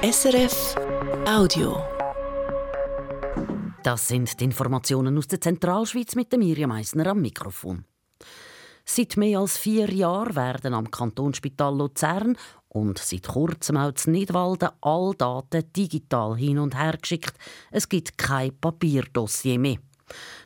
[0.00, 0.76] SRF
[1.26, 1.76] Audio.
[3.82, 7.84] Das sind die Informationen aus der Zentralschweiz mit Miriam Meissner am Mikrofon.
[8.84, 12.36] Seit mehr als vier Jahren werden am Kantonsspital Luzern
[12.68, 17.34] und seit kurzem auch in Nidwalden alle Daten digital hin und her geschickt.
[17.72, 19.78] Es gibt kein Papierdossier mehr.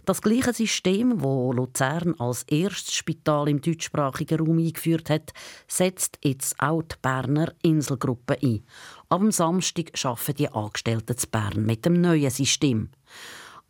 [0.05, 5.33] Das gleiche System, wo Luzern als erstes Spital im deutschsprachigen Raum eingeführt hat,
[5.69, 8.65] setzt jetzt auch die Berner Inselgruppe ein.
[9.09, 12.91] Am Samstag arbeiten die Angestellten zu Bern mit dem neuen System.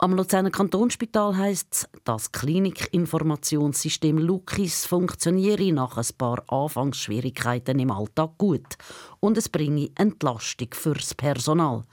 [0.02, 8.36] Am Luzerner Kantonsspital heisst es, das Klinikinformationssystem Lukis funktioniere nach ein paar Anfangsschwierigkeiten im Alltag
[8.36, 8.76] gut
[9.20, 11.84] und es bringe Entlastung fürs Personal.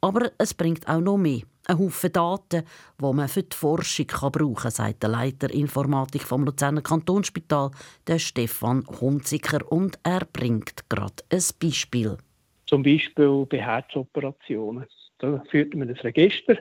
[0.00, 2.64] Aber es bringt auch noch mehr ein Haufen Daten,
[3.00, 7.70] die man für die Forschung brauchen kann, sagt der Leiter Informatik vom Luzerner Kantonsspital,
[8.06, 9.60] der Stefan Hunziker.
[9.70, 12.16] Und er bringt gerade ein Beispiel.
[12.66, 14.86] Zum Beispiel bei Herzoperationen.
[15.18, 16.56] Da führt man ein Register,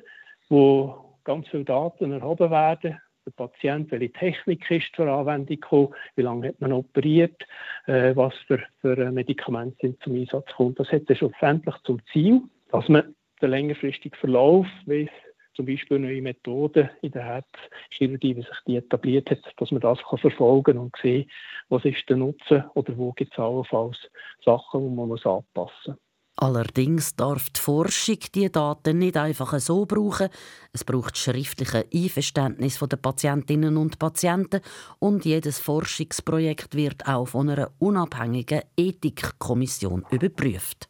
[0.49, 2.99] wo ganz viele Daten erhoben werden.
[3.25, 7.41] Der Patient, welche Technik ist zur Anwendung gekommen, wie lange hat man operiert,
[7.87, 10.75] äh, was für, für Medikamente sind zum Einsatz gekommen.
[10.75, 15.09] Das hat dann schlussendlich zum Ziel, dass man der längerfristige Verlauf, wie
[15.55, 19.99] zum Beispiel neue Methoden in der Herzchirurgie, wie sich die etabliert hat, dass man das
[20.03, 21.29] kann verfolgen und sehen,
[21.69, 23.97] was ist der Nutzen oder wo gibt es allenfalls
[24.43, 25.99] Sachen, die man muss anpassen muss.
[26.37, 30.27] Allerdings darf die Forschung die Daten nicht einfach so brauchen.
[30.73, 34.59] Es braucht schriftliche Einverständnis der Patientinnen und Patienten
[34.99, 40.89] und jedes Forschungsprojekt wird auch von einer unabhängigen Ethikkommission überprüft.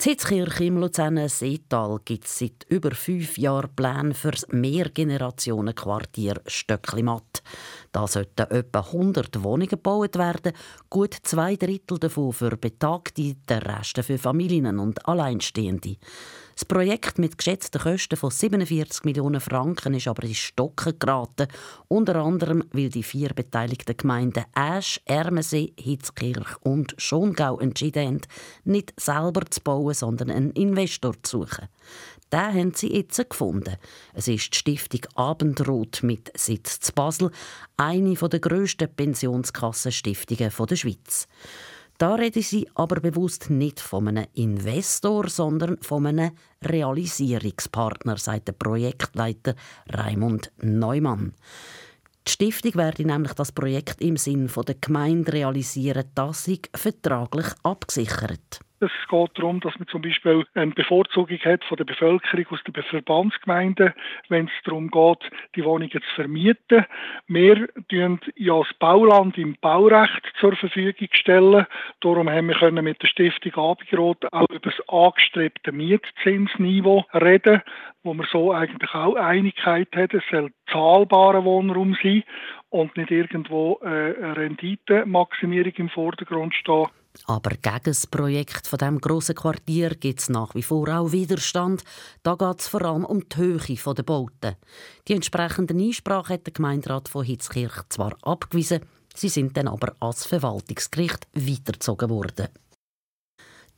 [0.00, 6.40] Die Hitzkirche im Luzerner Seetal gibt es seit über fünf Jahren Pläne für das Mehrgenerationenquartier
[6.46, 7.42] Stöcklimatt.
[7.92, 10.52] Da sollten etwa 100 Wohnungen gebaut werden,
[10.90, 15.96] gut zwei Drittel davon für Betagte, der Rest für Familien und Alleinstehende.
[16.58, 21.46] Das Projekt mit geschätzten Kosten von 47 Millionen Franken ist aber in Stocken geraten.
[21.86, 28.20] Unter anderem, weil die vier beteiligten Gemeinden Asch, Ermesee, Hitzkirch und Schongau entschieden haben,
[28.64, 31.68] nicht selber zu bauen, sondern einen Investor zu suchen.
[32.32, 33.76] Den haben sie jetzt gefunden.
[34.12, 37.30] Es ist die Stiftung Abendrot mit Sitz zu Basel,
[37.78, 41.26] eine der grössten Pensionskassenstiftungen der Schweiz.
[41.96, 46.30] Da reden sie aber bewusst nicht von einem Investor, sondern von einem
[46.62, 49.54] Realisierungspartner, sagt der Projektleiter
[49.88, 51.34] Raimund Neumann.
[52.26, 58.60] Die Stiftung werde nämlich das Projekt im Sinn der Gemeinde realisieren, das sie vertraglich abgesichert.
[58.80, 62.80] Es geht darum, dass man zum Beispiel eine Bevorzugung hat von der Bevölkerung aus den
[62.82, 63.92] Verbandsgemeinden,
[64.28, 66.86] wenn es darum geht, die Wohnungen zu vermieten.
[67.26, 71.66] Wir stellen ja das Bauland im Baurecht zur Verfügung stellen.
[72.00, 77.62] Darum haben wir mit der Stiftung Abigrot auch über das angestrebte Mietzinsniveau reden,
[78.04, 80.14] wo man so eigentlich auch Einigkeit hat.
[80.14, 82.22] Es soll zahlbarer Wohnraum sein
[82.70, 86.86] und nicht irgendwo äh, eine Renditemaximierung im Vordergrund stehen.
[87.26, 91.84] Aber gegen das Projekt von dem grossen Quartier gibt es nach wie vor auch Widerstand.
[92.22, 94.56] Da geht es vor allem um die Höhe der Bauten.
[95.06, 98.80] Die entsprechenden Einsprachen hat der Gemeinderat von Hitzkirch zwar abgewiesen,
[99.14, 102.48] sie sind dann aber als Verwaltungsgericht weitergezogen worden.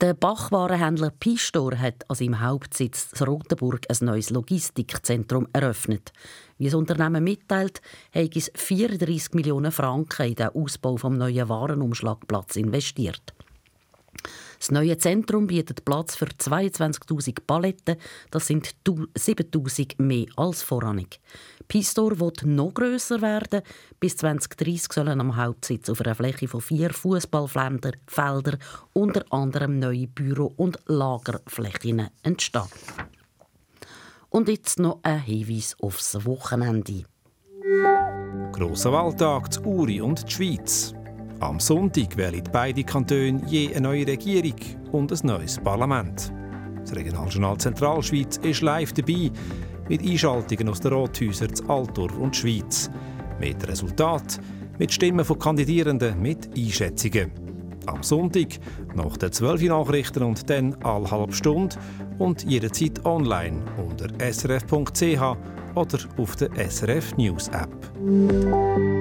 [0.00, 6.14] Der Bachwarenhändler Pistor hat an seinem Hauptsitz in Rotenburg ein neues Logistikzentrum eröffnet.
[6.56, 7.82] Wie das Unternehmen mitteilt,
[8.14, 13.34] hat es 34 Millionen Franken in den Ausbau des neuen Warenumschlagplatz investiert.
[14.60, 17.97] Das neue Zentrum bietet Platz für 22.000 Paletten.
[18.31, 21.19] Das sind 7.000 mehr als voranig.
[21.66, 23.62] Pistor wird noch grösser werden.
[24.00, 28.59] Bis 2030 sollen am Hauptsitz auf einer Fläche von vier Fußballfeldern
[28.93, 32.69] unter anderem neue Büro- und Lagerflächen entstehen.
[34.28, 37.04] Und jetzt noch ein Hinweis aufs Wochenende.
[38.53, 40.94] Grosser Wahltag zu Uri und die Schweiz.
[41.40, 44.56] Am Sonntag wählen beide Kantone je eine neue Regierung
[44.92, 46.30] und ein neues Parlament.
[46.82, 49.30] Das Regionaljournal Zentralschweiz ist live dabei
[49.88, 52.91] mit Einschaltungen aus den Rathäusern zu Altdorf und Schweiz.
[53.38, 54.38] Mit Resultat,
[54.78, 57.30] mit Stimmen von Kandidierenden, mit Einschätzungen.
[57.86, 58.59] Am Sonntag
[58.94, 61.74] nach den 12 Nachrichten und dann alle halbe Stunde
[62.18, 65.36] und jederzeit online unter srf.ch
[65.74, 68.99] oder auf der SRF News App.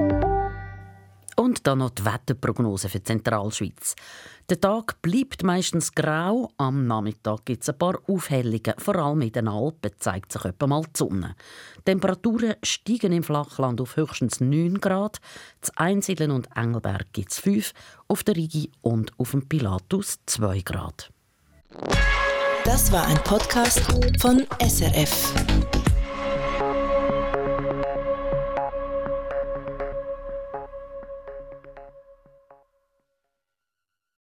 [1.63, 3.95] Dann noch die Wetterprognose für die Zentralschweiz.
[4.49, 8.73] Der Tag bleibt meistens grau, am Nachmittag gibt es ein paar Aufhellungen.
[8.77, 11.35] Vor allem in den Alpen zeigt sich etwa mal die Sonne.
[11.85, 15.19] Temperaturen steigen im Flachland auf höchstens 9 Grad.
[15.61, 17.73] Zu Einsiedeln und Engelberg gibt es 5,
[18.07, 21.11] auf der Rigi und auf dem Pilatus 2 Grad.
[22.65, 23.81] Das war ein Podcast
[24.19, 25.33] von SRF.